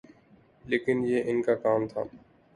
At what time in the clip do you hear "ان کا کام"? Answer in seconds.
1.25-1.87